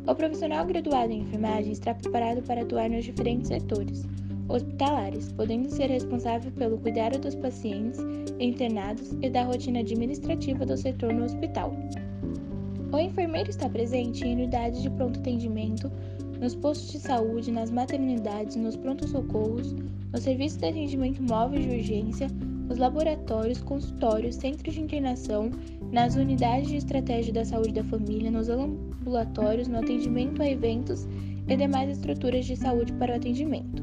O 0.06 0.14
profissional 0.14 0.64
graduado 0.66 1.12
em 1.12 1.20
enfermagem 1.20 1.72
está 1.72 1.94
preparado 1.94 2.42
para 2.42 2.62
atuar 2.62 2.88
nos 2.88 3.04
diferentes 3.04 3.48
setores 3.48 4.06
hospitalares, 4.48 5.30
podendo 5.32 5.70
ser 5.70 5.90
responsável 5.90 6.50
pelo 6.52 6.78
cuidado 6.78 7.18
dos 7.18 7.34
pacientes 7.34 8.00
internados 8.40 9.12
e 9.20 9.28
da 9.28 9.42
rotina 9.42 9.80
administrativa 9.80 10.64
do 10.64 10.76
setor 10.76 11.12
no 11.12 11.24
hospital. 11.24 11.72
O 12.90 12.98
enfermeiro 12.98 13.50
está 13.50 13.68
presente 13.68 14.24
em 14.24 14.34
unidades 14.34 14.82
de 14.82 14.88
pronto 14.88 15.20
atendimento, 15.20 15.92
nos 16.40 16.54
postos 16.54 16.92
de 16.92 17.00
saúde, 17.00 17.50
nas 17.50 17.70
maternidades, 17.70 18.56
nos 18.56 18.76
pronto-socorros, 18.76 19.74
no 20.12 20.18
serviço 20.18 20.58
de 20.58 20.66
atendimento 20.66 21.22
móvel 21.22 21.60
de 21.60 21.68
urgência, 21.68 22.28
nos 22.68 22.78
laboratórios, 22.78 23.62
consultórios, 23.62 24.36
centros 24.36 24.74
de 24.74 24.80
internação, 24.82 25.50
nas 25.90 26.16
unidades 26.16 26.68
de 26.68 26.76
estratégia 26.76 27.32
da 27.32 27.44
saúde 27.44 27.72
da 27.72 27.84
família, 27.84 28.30
nos 28.30 28.48
ambulatórios, 28.48 29.68
no 29.68 29.78
atendimento 29.78 30.42
a 30.42 30.48
eventos 30.48 31.06
e 31.48 31.56
demais 31.56 31.88
estruturas 31.88 32.44
de 32.44 32.56
saúde 32.56 32.92
para 32.94 33.14
o 33.14 33.16
atendimento. 33.16 33.82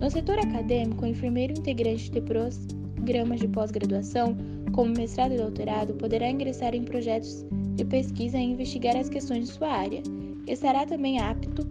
No 0.00 0.10
setor 0.10 0.38
acadêmico, 0.38 1.04
o 1.04 1.08
enfermeiro 1.08 1.52
integrante 1.52 2.10
de 2.10 2.20
programas 2.20 3.40
de 3.40 3.48
pós-graduação, 3.48 4.36
como 4.72 4.94
mestrado 4.96 5.34
e 5.34 5.36
doutorado, 5.36 5.94
poderá 5.94 6.30
ingressar 6.30 6.74
em 6.74 6.82
projetos 6.82 7.44
de 7.76 7.84
pesquisa 7.84 8.38
e 8.38 8.52
investigar 8.52 8.96
as 8.96 9.08
questões 9.08 9.46
de 9.46 9.52
sua 9.52 9.68
área. 9.68 10.02
Estará 10.46 10.86
também 10.86 11.20
apto 11.20 11.66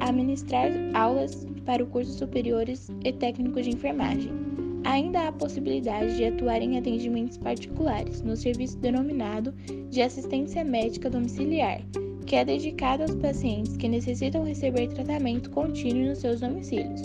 a 0.00 0.12
ministrar 0.12 0.70
aulas 0.94 1.46
para 1.66 1.82
os 1.82 1.90
cursos 1.90 2.14
superiores 2.14 2.88
e 3.04 3.12
técnicos 3.12 3.64
de 3.64 3.70
enfermagem. 3.70 4.47
Ainda 4.84 5.20
há 5.20 5.28
a 5.28 5.32
possibilidade 5.32 6.16
de 6.16 6.24
atuar 6.24 6.62
em 6.62 6.78
atendimentos 6.78 7.36
particulares, 7.36 8.22
no 8.22 8.36
serviço 8.36 8.78
denominado 8.78 9.52
de 9.90 10.00
assistência 10.00 10.64
médica 10.64 11.10
domiciliar, 11.10 11.82
que 12.26 12.36
é 12.36 12.44
dedicado 12.44 13.02
aos 13.02 13.14
pacientes 13.14 13.76
que 13.76 13.88
necessitam 13.88 14.44
receber 14.44 14.88
tratamento 14.88 15.50
contínuo 15.50 16.08
nos 16.08 16.18
seus 16.18 16.40
domicílios, 16.40 17.02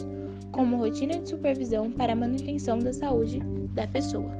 como 0.51 0.77
rotina 0.77 1.19
de 1.19 1.29
supervisão 1.29 1.91
para 1.91 2.13
a 2.13 2.15
manutenção 2.15 2.79
da 2.79 2.93
saúde 2.93 3.39
da 3.73 3.87
pessoa. 3.87 4.31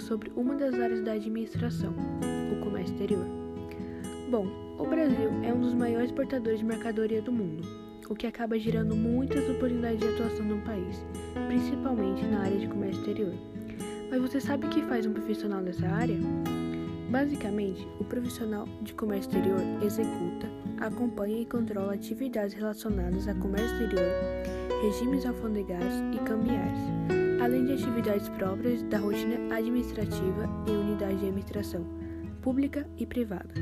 Sobre 0.00 0.32
uma 0.34 0.54
das 0.54 0.74
áreas 0.74 1.02
da 1.02 1.12
administração, 1.12 1.94
o 2.52 2.64
comércio 2.64 2.92
exterior. 2.92 3.26
Bom, 4.30 4.46
o 4.78 4.86
Brasil 4.86 5.30
é 5.42 5.52
um 5.52 5.60
dos 5.60 5.74
maiores 5.74 6.10
exportadores 6.10 6.60
de 6.60 6.64
mercadoria 6.64 7.20
do 7.20 7.32
mundo, 7.32 7.66
o 8.08 8.14
que 8.14 8.26
acaba 8.26 8.58
gerando 8.58 8.96
muitas 8.96 9.48
oportunidades 9.48 10.00
de 10.00 10.08
atuação 10.08 10.44
no 10.44 10.60
país, 10.62 11.04
principalmente 11.46 12.24
na 12.24 12.40
área 12.40 12.58
de 12.58 12.66
comércio 12.66 13.00
exterior. 13.00 13.34
Mas 14.10 14.20
você 14.20 14.40
sabe 14.40 14.66
o 14.66 14.70
que 14.70 14.82
faz 14.82 15.06
um 15.06 15.12
profissional 15.12 15.62
dessa 15.62 15.86
área? 15.86 16.18
Basicamente, 17.10 17.86
o 17.98 18.04
profissional 18.04 18.68
de 18.82 18.94
comércio 18.94 19.28
exterior 19.28 19.60
executa, 19.82 20.48
acompanha 20.80 21.40
e 21.40 21.46
controla 21.46 21.94
atividades 21.94 22.54
relacionadas 22.54 23.28
a 23.28 23.34
comércio 23.34 23.72
exterior, 23.82 24.10
regimes 24.82 25.26
alfandegários 25.26 25.94
e 26.14 26.18
cambiais, 26.24 26.78
além 27.40 27.64
de 27.64 27.72
atividades 27.72 28.28
próprias 28.28 28.82
da 28.84 28.98
rotina 28.98 29.54
administrativa 29.54 30.44
em 30.66 30.76
unidade 30.76 31.16
de 31.16 31.26
administração 31.26 31.86
pública 32.42 32.86
e 32.98 33.06
privada. 33.06 33.54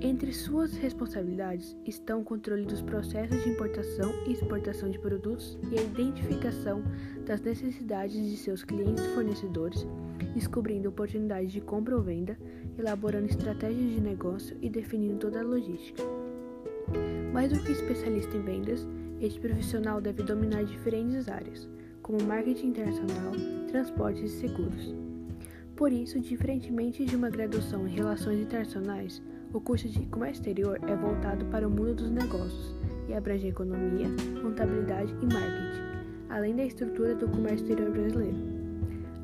Entre 0.00 0.32
suas 0.32 0.76
responsabilidades 0.76 1.76
estão 1.86 2.20
o 2.20 2.24
controle 2.24 2.64
dos 2.64 2.82
processos 2.82 3.42
de 3.42 3.50
importação 3.50 4.12
e 4.26 4.32
exportação 4.32 4.90
de 4.90 4.98
produtos 4.98 5.58
e 5.70 5.78
a 5.78 5.82
identificação 5.82 6.82
das 7.26 7.40
necessidades 7.40 8.14
de 8.14 8.36
seus 8.36 8.62
clientes 8.62 9.04
e 9.04 9.14
fornecedores, 9.14 9.86
descobrindo 10.34 10.88
oportunidades 10.88 11.50
de 11.50 11.60
compra 11.60 11.96
ou 11.96 12.02
venda, 12.02 12.38
elaborando 12.78 13.26
estratégias 13.26 13.94
de 13.94 14.00
negócio 14.00 14.56
e 14.60 14.68
definindo 14.68 15.16
toda 15.16 15.40
a 15.40 15.42
logística. 15.42 16.02
Mais 17.32 17.50
do 17.50 17.62
que 17.62 17.72
especialista 17.72 18.36
em 18.36 18.42
vendas, 18.42 18.86
este 19.20 19.40
profissional 19.40 20.00
deve 20.00 20.22
dominar 20.22 20.64
diferentes 20.64 21.28
áreas, 21.28 21.68
como 22.06 22.22
marketing 22.22 22.68
internacional, 22.68 23.32
transportes 23.68 24.32
e 24.32 24.38
seguros. 24.38 24.94
Por 25.74 25.90
isso, 25.90 26.20
diferentemente 26.20 27.04
de 27.04 27.16
uma 27.16 27.28
graduação 27.28 27.84
em 27.84 27.90
relações 27.90 28.38
internacionais, 28.38 29.20
o 29.52 29.60
curso 29.60 29.88
de 29.88 30.06
comércio 30.06 30.40
exterior 30.40 30.78
é 30.86 30.94
voltado 30.94 31.44
para 31.46 31.66
o 31.66 31.70
mundo 31.70 31.96
dos 31.96 32.08
negócios 32.08 32.76
e 33.08 33.12
abrange 33.12 33.48
economia, 33.48 34.06
contabilidade 34.40 35.12
e 35.20 35.26
marketing, 35.26 36.30
além 36.30 36.54
da 36.54 36.64
estrutura 36.64 37.12
do 37.12 37.26
comércio 37.26 37.64
exterior 37.64 37.90
brasileiro. 37.90 38.36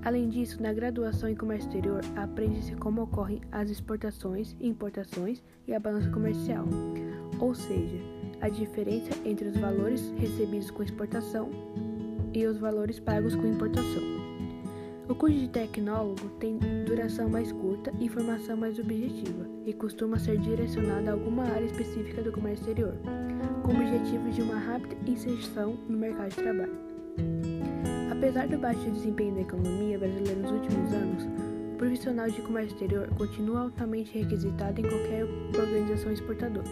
Além 0.05 0.29
disso, 0.29 0.61
na 0.61 0.73
graduação 0.73 1.29
em 1.29 1.37
comércio 1.37 1.69
exterior, 1.69 2.01
aprende-se 2.17 2.75
como 2.75 3.03
ocorrem 3.03 3.43
as 3.53 3.71
exportações, 3.71 4.57
importações 4.61 5.41
e 5.69 5.73
a 5.73 5.79
balança 5.79 6.11
comercial, 6.11 6.67
ou 7.39 7.55
seja, 7.55 7.99
a 8.41 8.49
diferença 8.49 9.13
entre 9.25 9.47
os 9.47 9.57
valores 9.57 10.13
recebidos 10.19 10.73
com 10.73 10.83
exportação 10.83 11.49
e 12.35 12.47
os 12.47 12.59
valores 12.59 12.99
pagos 12.99 13.35
com 13.35 13.47
importação. 13.47 14.03
O 15.09 15.15
curso 15.15 15.37
de 15.37 15.49
tecnólogo 15.49 16.29
tem 16.41 16.59
duração 16.87 17.29
mais 17.29 17.53
curta 17.53 17.93
e 18.01 18.09
formação 18.09 18.57
mais 18.57 18.79
objetiva, 18.79 19.47
e 19.67 19.73
costuma 19.73 20.19
ser 20.19 20.39
direcionado 20.39 21.11
a 21.11 21.13
alguma 21.13 21.45
área 21.45 21.67
específica 21.67 22.23
do 22.23 22.33
comércio 22.33 22.63
exterior, 22.63 22.95
com 23.63 23.73
o 23.73 23.77
objetivo 23.77 24.31
de 24.31 24.43
uma 24.43 24.59
rápida 24.59 24.97
inserção 25.07 25.77
no 25.89 25.99
mercado 25.99 26.31
de 26.31 26.37
trabalho. 26.37 26.79
Apesar 28.11 28.47
do 28.47 28.57
baixo 28.59 28.91
desempenho 28.91 29.35
da 29.35 29.41
economia 29.41 29.99
brasileira 29.99 30.41
nos 30.41 30.53
últimos 30.53 30.93
anos, 30.93 31.25
o 31.75 31.77
profissional 31.77 32.31
de 32.31 32.41
comércio 32.41 32.75
exterior 32.75 33.09
continua 33.19 33.63
altamente 33.63 34.17
requisitado 34.17 34.81
em 34.81 34.85
qualquer 34.85 35.25
organização 35.59 36.13
exportadora. 36.13 36.69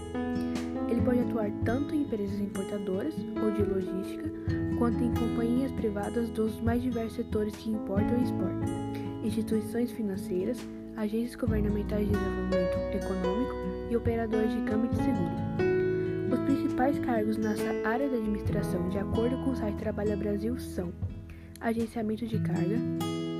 Ele 0.88 1.00
pode 1.02 1.20
atuar 1.20 1.50
tanto 1.64 1.94
em 1.94 2.02
empresas 2.02 2.38
importadoras 2.38 3.14
ou 3.42 3.50
de 3.50 3.62
logística, 3.62 4.30
quanto 4.80 5.04
em 5.04 5.12
companhias 5.12 5.70
privadas 5.72 6.30
dos 6.30 6.58
mais 6.62 6.82
diversos 6.82 7.12
setores 7.12 7.54
que 7.54 7.68
importam 7.68 8.18
e 8.18 8.24
exportam, 8.24 9.22
instituições 9.22 9.92
financeiras, 9.92 10.58
agências 10.96 11.36
governamentais 11.36 12.06
de 12.08 12.14
desenvolvimento 12.14 12.96
econômico 12.96 13.54
e 13.90 13.96
operadores 13.96 14.50
de 14.50 14.62
câmbio 14.62 14.88
de 14.88 14.96
seguro. 14.96 16.32
Os 16.32 16.40
principais 16.40 16.98
cargos 17.00 17.36
nessa 17.36 17.86
área 17.86 18.08
da 18.08 18.16
administração, 18.16 18.88
de 18.88 18.96
acordo 18.96 19.36
com 19.44 19.50
o 19.50 19.56
site 19.56 19.76
Trabalha 19.76 20.16
Brasil, 20.16 20.58
são 20.58 20.90
agenciamento 21.60 22.26
de 22.26 22.38
carga, 22.38 22.78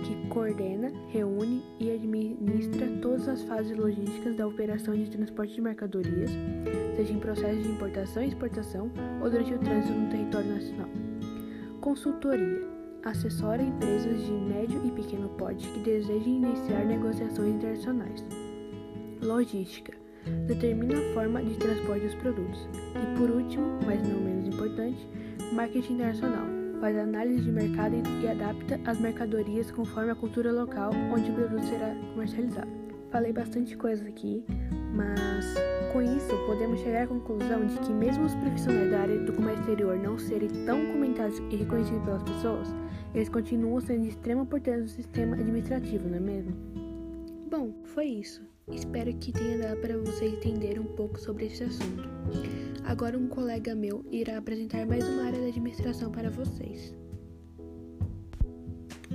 que 0.05 0.29
coordena, 0.29 0.93
reúne 1.09 1.65
e 1.79 1.91
administra 1.91 2.87
todas 3.01 3.27
as 3.27 3.43
fases 3.45 3.75
logísticas 3.75 4.37
da 4.37 4.47
operação 4.47 4.95
de 4.95 5.09
transporte 5.09 5.55
de 5.55 5.63
mercadorias, 5.63 6.31
seja 6.97 7.15
em 7.15 7.19
processo 7.19 7.63
de 7.63 7.71
importação 7.71 8.23
e 8.23 8.29
exportação 8.29 8.91
ou 9.23 9.31
durante 9.31 9.55
o 9.55 9.59
trânsito 9.59 9.95
no 9.95 10.11
território 10.11 10.53
nacional. 10.53 11.10
Consultoria 11.81 12.61
assessora 13.05 13.63
empresas 13.63 14.23
de 14.27 14.33
médio 14.33 14.87
e 14.87 14.91
pequeno 14.91 15.31
porte 15.31 15.67
que 15.67 15.81
desejem 15.81 16.37
iniciar 16.37 16.85
negociações 16.85 17.55
internacionais. 17.55 18.23
Logística 19.23 19.95
determina 20.47 20.99
a 20.99 21.15
forma 21.15 21.43
de 21.43 21.55
transporte 21.57 22.05
dos 22.05 22.15
produtos. 22.17 22.69
E 22.95 23.19
por 23.19 23.31
último, 23.31 23.79
mas 23.87 24.07
não 24.07 24.21
menos 24.21 24.47
importante, 24.55 25.09
marketing 25.55 25.95
internacional 25.95 26.47
faz 26.81 26.99
análise 26.99 27.41
de 27.41 27.53
mercado 27.53 27.95
e 27.95 28.29
adapta 28.29 28.79
as 28.85 29.01
mercadorias 29.01 29.71
conforme 29.71 30.11
a 30.11 30.15
cultura 30.15 30.53
local 30.53 30.93
onde 31.11 31.31
o 31.31 31.35
produto 31.35 31.65
será 31.65 31.95
comercializado. 32.13 32.71
Falei 33.11 33.33
bastante 33.33 33.75
coisa 33.77 34.07
aqui, 34.07 34.45
mas 34.95 35.55
com 35.93 36.03
isso 36.03 36.37
podemos 36.47 36.81
chegar 36.81 37.05
à 37.05 37.07
conclusão 37.07 37.67
de 37.67 37.79
que 37.81 37.93
mesmo 37.93 38.25
os 38.25 38.35
profissionais 38.37 38.91
da 38.91 39.01
área 39.01 39.19
do 39.19 39.33
comércio 39.33 39.61
exterior 39.61 39.99
não 39.99 40.19
serem 40.19 40.49
tão 40.65 40.87
comentados 40.93 41.39
e 41.51 41.57
reconhecidos 41.57 42.05
pelas 42.05 42.23
pessoas, 42.23 42.69
eles 43.15 43.29
continuam 43.29 43.81
sendo 43.81 44.03
de 44.03 44.09
extrema 44.09 44.43
importância 44.43 44.83
no 44.83 44.89
sistema 44.89 45.35
administrativo, 45.35 46.09
não 46.09 46.17
é 46.17 46.21
mesmo? 46.21 46.53
Bom, 47.51 47.73
foi 47.85 48.07
isso. 48.07 48.43
Espero 48.71 49.13
que 49.15 49.33
tenha 49.33 49.59
dado 49.59 49.81
para 49.81 49.99
vocês 49.99 50.33
entenderem 50.33 50.79
um 50.79 50.95
pouco 50.95 51.19
sobre 51.19 51.47
esse 51.47 51.65
assunto. 51.65 52.09
Agora 52.85 53.19
um 53.19 53.27
colega 53.27 53.75
meu 53.75 54.05
irá 54.11 54.39
apresentar 54.39 54.87
mais 54.87 55.07
uma 55.09 55.25
área 55.25 55.41
da 55.41 55.49
administração 55.49 56.13
para 56.13 56.31
vocês. 56.31 56.95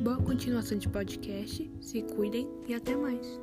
Boa 0.01 0.17
continuação 0.17 0.77
de 0.77 0.89
podcast, 0.89 1.71
se 1.79 2.01
cuidem 2.01 2.47
e 2.67 2.73
até 2.73 2.95
mais. 2.95 3.39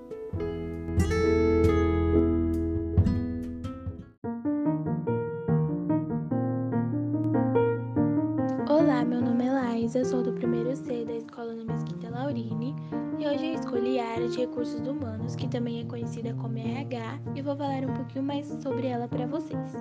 Olá, 8.92 9.06
meu 9.06 9.22
nome 9.22 9.46
é 9.46 9.50
Laísa, 9.50 10.04
sou 10.04 10.22
do 10.22 10.34
primeiro 10.34 10.76
C 10.76 11.06
da 11.06 11.14
Escola 11.14 11.54
na 11.54 11.64
Mesquita 11.64 12.11
Laurini 12.11 12.76
e 13.18 13.26
hoje 13.26 13.46
eu 13.46 13.54
escolhi 13.54 13.99
a 13.99 14.06
área 14.06 14.28
de 14.28 14.40
recursos 14.40 14.87
humanos, 14.87 15.34
que 15.34 15.49
também 15.49 15.80
é 15.80 15.84
conhecida 15.84 16.34
como 16.34 16.58
RH, 16.58 17.18
e 17.34 17.40
vou 17.40 17.56
falar 17.56 17.84
um 17.87 17.94
pouquinho 17.94 18.22
mais 18.22 18.46
sobre 18.62 18.88
ela 18.88 19.08
para 19.08 19.26
vocês. 19.26 19.72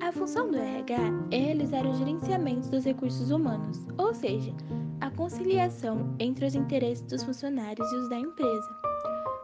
A 0.00 0.12
função 0.12 0.48
do 0.48 0.56
RH 0.56 0.96
é 1.32 1.38
realizar 1.38 1.84
o 1.84 1.92
gerenciamento 1.92 2.68
dos 2.68 2.84
recursos 2.84 3.32
humanos, 3.32 3.84
ou 3.98 4.14
seja, 4.14 4.54
a 5.00 5.10
conciliação 5.10 6.14
entre 6.20 6.46
os 6.46 6.54
interesses 6.54 7.04
dos 7.08 7.24
funcionários 7.24 7.92
e 7.92 7.96
os 7.96 8.08
da 8.10 8.16
empresa. 8.16 8.76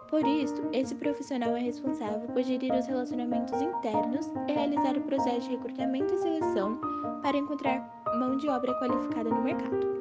Por 0.08 0.24
isso, 0.24 0.62
esse 0.72 0.94
profissional 0.94 1.56
é 1.56 1.60
responsável 1.60 2.28
por 2.28 2.40
gerir 2.40 2.72
os 2.72 2.86
relacionamentos 2.86 3.60
internos 3.60 4.30
e 4.46 4.52
realizar 4.52 4.96
o 4.96 5.02
processo 5.02 5.40
de 5.40 5.56
recrutamento 5.56 6.14
e 6.14 6.18
seleção 6.18 6.80
para 7.20 7.36
encontrar 7.36 7.95
mão 8.16 8.36
de 8.36 8.48
obra 8.48 8.74
qualificada 8.74 9.30
no 9.30 9.42
mercado. 9.42 9.96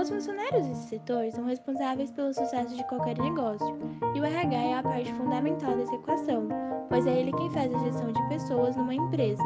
Os 0.00 0.08
funcionários 0.08 0.66
desse 0.66 0.88
setor 0.88 1.30
são 1.32 1.44
responsáveis 1.44 2.10
pelo 2.12 2.32
sucesso 2.32 2.74
de 2.74 2.84
qualquer 2.84 3.18
negócio, 3.18 3.76
e 4.14 4.20
o 4.20 4.24
RH 4.24 4.56
é 4.56 4.74
a 4.74 4.82
parte 4.82 5.12
fundamental 5.12 5.76
dessa 5.76 5.94
equação, 5.94 6.48
pois 6.88 7.06
é 7.06 7.20
ele 7.20 7.32
quem 7.32 7.50
faz 7.50 7.74
a 7.74 7.78
gestão 7.78 8.12
de 8.12 8.28
pessoas 8.28 8.76
numa 8.76 8.94
empresa, 8.94 9.42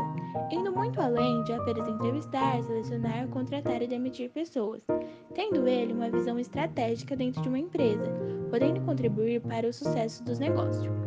indo 0.51 0.73
muito 0.73 1.01
além 1.01 1.43
de 1.45 1.53
apenas 1.53 1.89
entrevistar, 1.89 2.63
selecionar, 2.63 3.27
contratar 3.29 3.83
e 3.83 3.89
demitir 3.89 4.31
pessoas, 4.31 4.83
tendo 5.35 5.67
ele 5.67 5.93
uma 5.93 6.11
visão 6.11 6.39
estratégica 6.39 7.17
dentro 7.17 7.43
de 7.43 7.49
uma 7.49 7.59
empresa, 7.59 8.13
podendo 8.51 8.81
contribuir 8.83 9.41
para 9.41 9.67
o 9.67 9.73
sucesso 9.73 10.23
dos 10.23 10.39
negócios. 10.39 11.04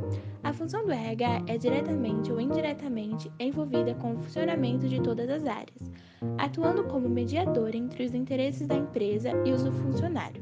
A 0.47 0.53
função 0.53 0.85
do 0.85 0.93
RH 0.93 1.43
é 1.45 1.57
diretamente 1.57 2.31
ou 2.31 2.39
indiretamente 2.39 3.29
envolvida 3.37 3.93
com 3.95 4.13
o 4.13 4.17
funcionamento 4.19 4.87
de 4.87 5.01
todas 5.01 5.29
as 5.29 5.45
áreas, 5.45 5.91
atuando 6.37 6.85
como 6.85 7.09
mediador 7.09 7.75
entre 7.75 8.05
os 8.05 8.13
interesses 8.13 8.65
da 8.65 8.75
empresa 8.75 9.31
e 9.43 9.51
os 9.51 9.63
do 9.63 9.73
funcionário. 9.73 10.41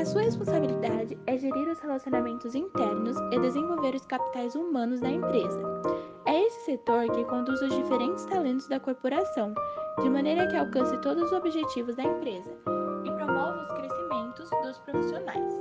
A 0.00 0.04
sua 0.04 0.22
responsabilidade 0.22 1.18
é 1.26 1.36
gerir 1.36 1.68
os 1.70 1.80
relacionamentos 1.80 2.54
internos 2.54 3.16
e 3.32 3.40
desenvolver 3.40 3.96
os 3.96 4.06
capitais 4.06 4.54
humanos 4.54 5.00
da 5.00 5.10
empresa. 5.10 5.60
É 6.24 6.42
esse 6.42 6.64
setor 6.64 7.10
que 7.10 7.24
conduz 7.24 7.60
os 7.62 7.74
diferentes 7.74 8.24
talentos 8.26 8.68
da 8.68 8.78
corporação, 8.78 9.52
de 10.02 10.08
maneira 10.08 10.46
que 10.46 10.56
alcance 10.56 10.96
todos 10.98 11.24
os 11.24 11.32
objetivos 11.32 11.96
da 11.96 12.04
empresa 12.04 12.48
e 13.04 13.10
promova 13.10 13.60
os 13.60 13.72
crescimentos 13.72 14.48
dos 14.62 14.78
profissionais. 14.78 15.52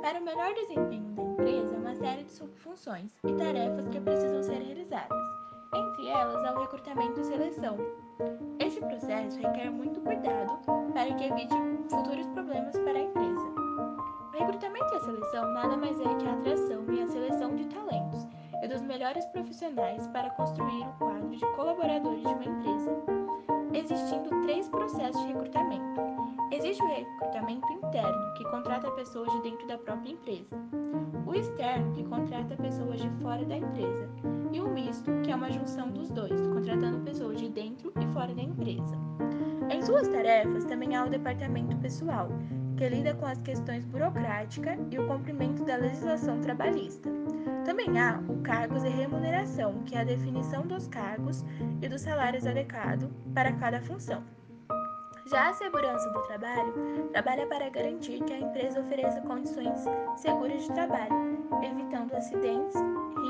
Para 0.00 0.20
o 0.20 0.24
melhor 0.24 0.54
desempenho 0.54 1.10
da 1.16 1.22
empresa, 1.24 1.59
série 2.00 2.24
de 2.24 2.60
funções 2.60 3.10
e 3.24 3.32
tarefas 3.34 3.86
que 3.88 4.00
precisam 4.00 4.42
ser 4.42 4.62
realizadas. 4.62 5.18
Entre 5.74 6.08
elas, 6.08 6.44
há 6.46 6.54
o 6.54 6.60
recrutamento 6.62 7.20
e 7.20 7.24
seleção. 7.24 7.76
Este 8.58 8.80
processo 8.80 9.38
requer 9.38 9.70
muito 9.70 10.00
cuidado 10.00 10.58
para 10.94 11.12
que 11.14 11.24
evite 11.24 11.54
futuros 11.90 12.26
problemas 12.28 12.74
para 12.78 12.98
a 12.98 13.02
empresa. 13.02 13.46
O 14.28 14.38
recrutamento 14.38 14.94
e 14.94 14.96
a 14.96 15.00
seleção 15.00 15.52
nada 15.52 15.76
mais 15.76 16.00
é 16.00 16.14
que 16.14 16.26
a 16.26 16.32
atração 16.32 16.84
e 16.90 17.02
a 17.02 17.06
seleção 17.06 17.54
de 17.54 17.66
talentos 17.66 18.26
e 18.62 18.68
dos 18.68 18.80
melhores 18.80 19.26
profissionais 19.26 20.06
para 20.08 20.30
construir 20.30 20.82
o 20.82 20.92
quadro 20.98 21.28
de 21.28 21.46
colaboradores 21.54 22.22
de 22.22 22.28
uma 22.28 22.44
empresa, 22.44 22.96
existindo 23.74 24.40
três 24.42 24.70
processos 24.70 25.20
de 25.20 25.34
recrutamento. 25.34 26.19
Existe 26.52 26.82
o 26.82 26.86
recrutamento 26.86 27.72
interno, 27.72 28.34
que 28.36 28.44
contrata 28.44 28.90
pessoas 28.90 29.30
de 29.34 29.42
dentro 29.42 29.68
da 29.68 29.78
própria 29.78 30.10
empresa, 30.10 30.56
o 31.24 31.32
externo, 31.32 31.92
que 31.92 32.02
contrata 32.02 32.56
pessoas 32.56 33.00
de 33.00 33.08
fora 33.22 33.44
da 33.44 33.56
empresa, 33.56 34.08
e 34.52 34.60
o 34.60 34.68
misto, 34.68 35.12
que 35.22 35.30
é 35.30 35.36
uma 35.36 35.50
junção 35.52 35.90
dos 35.90 36.10
dois, 36.10 36.44
contratando 36.48 37.04
pessoas 37.04 37.38
de 37.38 37.48
dentro 37.48 37.92
e 38.00 38.06
fora 38.12 38.34
da 38.34 38.42
empresa. 38.42 38.98
Em 39.70 39.80
suas 39.80 40.08
tarefas 40.08 40.64
também 40.64 40.96
há 40.96 41.04
o 41.04 41.08
departamento 41.08 41.76
pessoal, 41.76 42.28
que 42.76 42.88
lida 42.88 43.14
com 43.14 43.26
as 43.26 43.40
questões 43.42 43.84
burocráticas 43.84 44.76
e 44.90 44.98
o 44.98 45.06
cumprimento 45.06 45.64
da 45.64 45.76
legislação 45.76 46.40
trabalhista. 46.40 47.08
Também 47.64 47.96
há 48.00 48.20
o 48.28 48.38
cargos 48.42 48.82
e 48.82 48.88
remuneração, 48.88 49.84
que 49.84 49.94
é 49.94 50.00
a 50.00 50.04
definição 50.04 50.66
dos 50.66 50.88
cargos 50.88 51.44
e 51.80 51.88
dos 51.88 52.00
salários 52.00 52.44
adequados 52.44 53.08
para 53.32 53.52
cada 53.52 53.80
função. 53.80 54.24
Já 55.26 55.50
a 55.50 55.54
segurança 55.54 56.08
do 56.10 56.22
trabalho 56.22 57.08
trabalha 57.12 57.46
para 57.46 57.68
garantir 57.68 58.22
que 58.24 58.32
a 58.32 58.38
empresa 58.38 58.80
ofereça 58.80 59.20
condições 59.22 59.84
seguras 60.16 60.62
de 60.62 60.72
trabalho, 60.72 61.48
evitando 61.62 62.14
acidentes, 62.14 62.74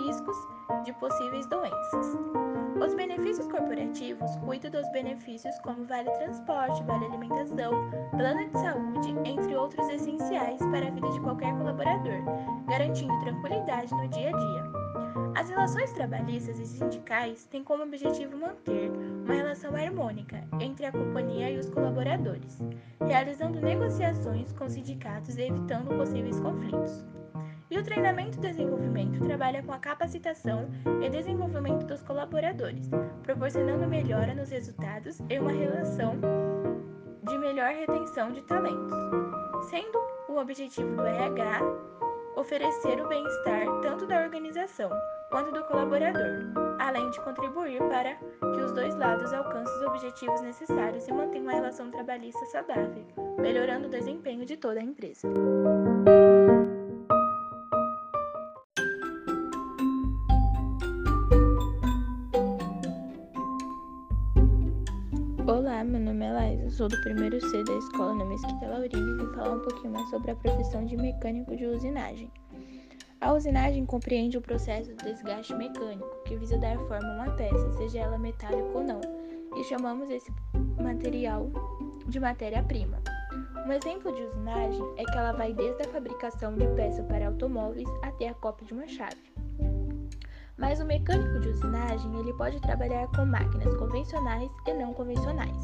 riscos 0.06 0.36
de 0.84 0.92
possíveis 0.94 1.46
doenças. 1.46 2.16
Os 2.80 2.94
benefícios 2.94 3.46
corporativos 3.48 4.36
cuidam 4.36 4.70
dos 4.70 4.90
benefícios 4.92 5.58
como 5.60 5.84
vale 5.84 6.10
transporte, 6.12 6.82
vale 6.84 7.04
alimentação, 7.06 7.72
plano 8.16 8.48
de 8.48 8.58
saúde, 8.58 9.14
entre 9.24 9.54
outros 9.54 9.86
essenciais 9.88 10.60
para 10.70 10.86
a 10.86 10.90
vida 10.90 11.10
de 11.10 11.20
qualquer 11.20 11.52
colaborador, 11.58 12.22
garantindo 12.68 13.18
tranquilidade 13.20 13.94
no 13.94 14.08
dia 14.08 14.30
a 14.30 14.38
dia. 14.38 14.79
As 15.34 15.48
relações 15.48 15.92
trabalhistas 15.92 16.58
e 16.58 16.66
sindicais 16.66 17.44
têm 17.46 17.62
como 17.62 17.82
objetivo 17.82 18.36
manter 18.36 18.90
uma 18.90 19.34
relação 19.34 19.74
harmônica 19.74 20.42
entre 20.60 20.86
a 20.86 20.92
companhia 20.92 21.50
e 21.50 21.58
os 21.58 21.70
colaboradores, 21.70 22.58
realizando 23.00 23.60
negociações 23.60 24.52
com 24.52 24.68
sindicatos 24.68 25.36
e 25.36 25.42
evitando 25.42 25.96
possíveis 25.96 26.38
conflitos. 26.40 27.04
E 27.70 27.78
o 27.78 27.84
treinamento 27.84 28.38
e 28.38 28.40
desenvolvimento 28.40 29.24
trabalha 29.24 29.62
com 29.62 29.72
a 29.72 29.78
capacitação 29.78 30.68
e 31.00 31.08
desenvolvimento 31.08 31.86
dos 31.86 32.02
colaboradores, 32.02 32.90
proporcionando 33.22 33.86
melhora 33.86 34.34
nos 34.34 34.50
resultados 34.50 35.20
e 35.28 35.38
uma 35.38 35.52
relação 35.52 36.16
de 37.22 37.38
melhor 37.38 37.72
retenção 37.72 38.32
de 38.32 38.42
talentos, 38.42 38.92
sendo 39.70 39.98
o 40.28 40.38
objetivo 40.38 40.96
do 40.96 41.06
RH 41.06 41.60
oferecer 42.36 43.00
o 43.00 43.08
bem-estar 43.08 43.80
tanto 43.82 44.06
da 44.06 44.22
organização 44.22 44.90
quanto 45.30 45.52
do 45.52 45.64
colaborador, 45.64 46.44
além 46.80 47.08
de 47.10 47.20
contribuir 47.20 47.78
para 47.88 48.16
que 48.16 48.60
os 48.60 48.72
dois 48.72 48.94
lados 48.96 49.32
alcancem 49.32 49.74
os 49.76 49.82
objetivos 49.82 50.40
necessários 50.42 51.06
e 51.06 51.12
mantenham 51.12 51.44
uma 51.44 51.52
relação 51.52 51.90
trabalhista 51.90 52.44
saudável, 52.46 53.06
melhorando 53.38 53.86
o 53.86 53.90
desempenho 53.90 54.44
de 54.44 54.56
toda 54.56 54.80
a 54.80 54.82
empresa. 54.82 55.28
Olá, 65.46 65.84
meu 65.84 66.00
nome 66.00 66.24
é 66.24 66.32
Laís, 66.32 66.74
sou 66.74 66.88
do 66.88 67.00
primeiro 67.02 67.40
C 67.40 67.64
da 67.64 67.72
escola 67.74 68.14
na 68.14 68.24
Mesquita 68.24 68.66
Laurinha 68.66 69.14
e 69.14 69.16
vou 69.16 69.34
falar 69.34 69.54
um 69.54 69.60
pouquinho 69.60 69.92
mais 69.92 70.08
sobre 70.10 70.32
a 70.32 70.36
profissão 70.36 70.84
de 70.84 70.96
mecânico 70.96 71.56
de 71.56 71.66
usinagem. 71.66 72.30
A 73.20 73.34
usinagem 73.34 73.84
compreende 73.84 74.38
o 74.38 74.40
processo 74.40 74.94
de 74.94 75.04
desgaste 75.04 75.54
mecânico, 75.54 76.08
que 76.24 76.36
visa 76.36 76.56
dar 76.56 76.78
forma 76.78 77.06
a 77.06 77.14
uma 77.16 77.30
peça, 77.32 77.70
seja 77.74 77.98
ela 77.98 78.18
metálica 78.18 78.70
ou 78.72 78.82
não, 78.82 79.00
e 79.54 79.62
chamamos 79.64 80.08
esse 80.08 80.32
material 80.82 81.50
de 82.06 82.18
matéria-prima. 82.18 82.98
Um 83.66 83.72
exemplo 83.72 84.10
de 84.14 84.22
usinagem 84.22 84.82
é 84.96 85.04
que 85.04 85.18
ela 85.18 85.32
vai 85.32 85.52
desde 85.52 85.82
a 85.82 85.88
fabricação 85.88 86.56
de 86.56 86.66
peças 86.68 87.04
para 87.06 87.26
automóveis 87.26 87.88
até 88.02 88.28
a 88.28 88.34
cópia 88.34 88.66
de 88.66 88.72
uma 88.72 88.88
chave. 88.88 89.20
Mas 90.56 90.80
o 90.80 90.86
mecânico 90.86 91.40
de 91.40 91.48
usinagem 91.50 92.18
ele 92.18 92.32
pode 92.32 92.58
trabalhar 92.60 93.06
com 93.08 93.26
máquinas 93.26 93.74
convencionais 93.76 94.50
e 94.66 94.72
não 94.72 94.94
convencionais. 94.94 95.62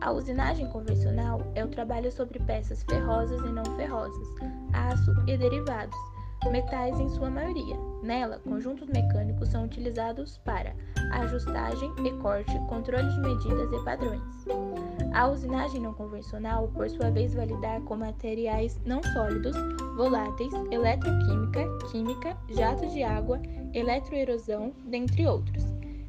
A 0.00 0.10
usinagem 0.10 0.68
convencional 0.70 1.40
é 1.54 1.64
o 1.64 1.68
trabalho 1.68 2.10
sobre 2.10 2.40
peças 2.40 2.82
ferrosas 2.82 3.40
e 3.42 3.52
não 3.52 3.64
ferrosas, 3.76 4.28
aço 4.72 5.12
e 5.26 5.36
derivados, 5.36 5.96
metais 6.50 6.98
em 6.98 7.08
sua 7.10 7.28
maioria. 7.28 7.76
Nela, 8.02 8.38
conjuntos 8.38 8.88
mecânicos 8.88 9.48
são 9.48 9.64
utilizados 9.64 10.38
para 10.38 10.74
ajustagem 11.12 11.92
e 12.04 12.10
corte, 12.22 12.58
controle 12.68 13.08
de 13.08 13.20
medidas 13.20 13.72
e 13.72 13.84
padrões. 13.84 14.22
A 15.12 15.28
usinagem 15.28 15.80
não 15.80 15.92
convencional, 15.92 16.68
por 16.68 16.88
sua 16.88 17.10
vez, 17.10 17.34
vai 17.34 17.46
lidar 17.46 17.80
com 17.82 17.96
materiais 17.96 18.80
não 18.86 19.02
sólidos, 19.02 19.56
voláteis, 19.96 20.52
eletroquímica, 20.70 21.66
química, 21.90 22.36
jatos 22.50 22.92
de 22.92 23.02
água, 23.02 23.40
eletroerosão, 23.74 24.72
dentre 24.86 25.26
outros. 25.26 25.64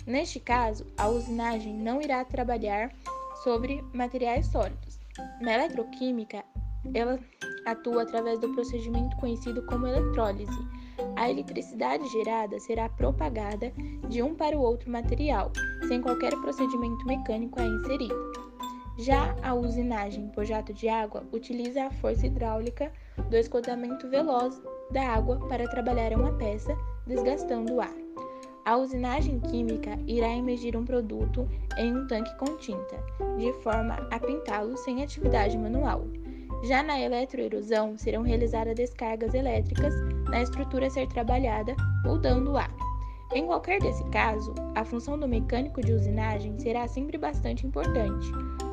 Neste 0.06 0.40
caso, 0.40 0.86
a 0.98 1.08
usinagem 1.08 1.74
não 1.74 2.02
irá 2.02 2.24
trabalhar 2.24 2.92
sobre 3.44 3.84
materiais 3.94 4.48
sólidos. 4.48 5.00
Na 5.42 5.54
eletroquímica, 5.54 6.44
ela 6.94 7.20
atua 7.72 8.04
através 8.04 8.40
do 8.40 8.50
procedimento 8.50 9.16
conhecido 9.18 9.62
como 9.64 9.88
eletrólise. 9.88 10.52
A 11.16 11.30
eletricidade 11.30 12.08
gerada 12.08 12.60
será 12.60 12.88
propagada 12.90 13.72
de 14.08 14.22
um 14.22 14.36
para 14.36 14.58
o 14.58 14.62
outro 14.62 14.90
material, 14.92 15.52
sem 15.88 16.02
qualquer 16.02 16.32
procedimento 16.42 17.06
mecânico 17.06 17.60
a 17.60 17.66
inserido. 17.66 18.32
Já 18.98 19.36
a 19.42 19.54
usinagem 19.54 20.28
por 20.30 20.46
jato 20.46 20.74
de 20.74 20.88
água 20.88 21.24
utiliza 21.32 21.86
a 21.86 21.92
força 21.92 22.28
hidráulica 22.28 22.92
do 23.30 23.36
esgotamento 23.36 24.10
veloz 24.10 24.62
da 24.92 25.02
água 25.02 25.40
para 25.48 25.68
trabalhar 25.70 26.14
uma 26.14 26.34
peça, 26.34 26.78
desgastando 27.08 27.74
o 27.74 27.82
ar. 27.82 27.96
A 28.64 28.78
usinagem 28.78 29.40
química 29.40 29.98
irá 30.06 30.30
emergir 30.30 30.78
um 30.78 30.86
produto 30.86 31.50
em 31.78 31.96
um 31.98 32.06
tanque 32.06 32.36
com 32.38 32.58
tinta, 32.58 32.96
de 33.38 33.52
forma 33.64 33.96
a 34.12 34.20
pintá-lo 34.20 34.78
sem 34.78 35.02
atividade 35.02 35.58
manual. 35.58 36.06
Já 36.64 36.84
na 36.84 37.00
eletroerosão, 37.00 37.98
serão 37.98 38.22
realizadas 38.22 38.76
descargas 38.76 39.34
elétricas 39.34 39.94
na 40.30 40.42
estrutura 40.42 40.88
a 40.88 40.90
ser 40.90 41.08
trabalhada, 41.08 41.76
ar. 42.56 42.72
Em 43.34 43.46
qualquer 43.46 43.80
desse 43.80 44.04
caso, 44.06 44.54
a 44.76 44.84
função 44.84 45.18
do 45.18 45.28
mecânico 45.28 45.82
de 45.82 45.94
usinagem 45.94 46.60
será 46.60 46.88
sempre 46.88 47.18
bastante 47.18 47.66
importante, 47.66 48.30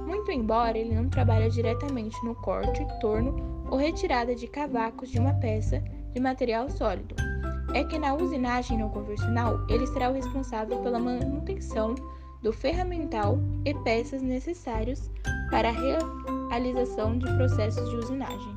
muito 0.07 0.31
embora 0.33 0.77
ele 0.77 0.95
não 0.95 1.09
trabalhe 1.09 1.49
diretamente 1.49 2.17
no 2.25 2.35
corte, 2.35 2.87
torno 3.01 3.37
ou 3.71 3.79
retirada 3.79 4.35
de 4.35 4.47
cavacos 4.49 5.11
de 5.11 5.19
uma 5.19 5.35
peça 5.35 5.83
de 6.13 6.21
material 6.21 6.69
sólido. 6.69 7.15
É 7.75 7.85
que 7.85 7.99
na 7.99 8.15
usinagem 8.15 8.79
não 8.79 8.89
convencional, 8.89 9.65
ele 9.69 9.87
será 9.87 10.11
o 10.11 10.15
responsável 10.15 10.79
pela 10.79 10.99
manutenção 10.99 11.95
do 12.43 12.53
ferramental 12.53 13.39
e 13.65 13.75
peças 13.75 14.23
necessários 14.23 15.11
para 15.51 15.69
a 15.69 15.73
realização 16.51 17.19
de 17.19 17.27
processos 17.37 17.89
de 17.91 17.97
usinagem. 17.97 18.57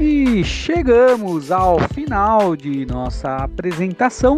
E 0.00 0.42
chegamos 0.44 1.52
ao 1.52 1.78
final 1.78 2.56
de 2.56 2.84
nossa 2.86 3.36
apresentação. 3.36 4.36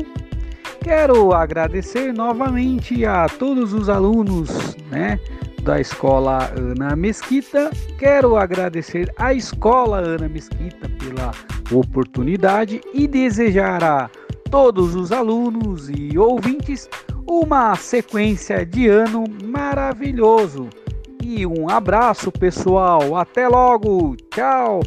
Quero 0.80 1.32
agradecer 1.32 2.12
novamente 2.12 3.04
a 3.04 3.28
todos 3.28 3.72
os 3.72 3.88
alunos, 3.88 4.76
né, 4.88 5.18
da 5.66 5.80
escola 5.80 6.48
Ana 6.56 6.94
Mesquita. 6.94 7.70
Quero 7.98 8.36
agradecer 8.36 9.12
à 9.18 9.34
escola 9.34 9.98
Ana 9.98 10.28
Mesquita 10.28 10.88
pela 10.88 11.32
oportunidade 11.76 12.80
e 12.94 13.08
desejar 13.08 13.82
a 13.82 14.08
todos 14.48 14.94
os 14.94 15.10
alunos 15.10 15.90
e 15.90 16.16
ouvintes 16.16 16.88
uma 17.28 17.74
sequência 17.74 18.64
de 18.64 18.88
ano 18.88 19.24
maravilhoso. 19.44 20.68
E 21.20 21.44
um 21.44 21.68
abraço, 21.68 22.30
pessoal. 22.30 23.16
Até 23.16 23.48
logo. 23.48 24.14
Tchau. 24.30 24.80